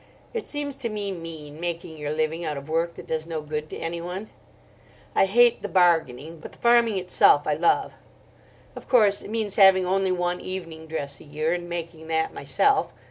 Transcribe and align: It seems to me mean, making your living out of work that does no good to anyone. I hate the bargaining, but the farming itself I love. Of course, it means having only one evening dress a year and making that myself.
It 0.33 0.47
seems 0.47 0.77
to 0.77 0.89
me 0.89 1.11
mean, 1.11 1.59
making 1.59 1.95
your 1.95 2.09
living 2.09 2.43
out 2.43 2.57
of 2.57 2.67
work 2.67 2.95
that 2.95 3.05
does 3.05 3.27
no 3.27 3.39
good 3.39 3.69
to 3.69 3.77
anyone. 3.77 4.31
I 5.13 5.27
hate 5.27 5.61
the 5.61 5.69
bargaining, 5.69 6.39
but 6.39 6.53
the 6.53 6.57
farming 6.57 6.97
itself 6.97 7.45
I 7.45 7.53
love. 7.53 7.93
Of 8.75 8.87
course, 8.87 9.21
it 9.21 9.29
means 9.29 9.57
having 9.57 9.85
only 9.85 10.11
one 10.11 10.41
evening 10.41 10.87
dress 10.87 11.19
a 11.19 11.23
year 11.23 11.53
and 11.53 11.69
making 11.69 12.07
that 12.07 12.33
myself. 12.33 12.91